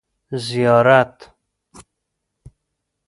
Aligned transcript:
زيارت 0.45 1.17